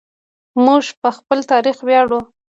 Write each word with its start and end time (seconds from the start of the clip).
موږ 0.65 0.83
په 1.01 1.09
خپل 1.17 1.39
تاریخ 1.51 1.77
ویاړو. 1.87 2.19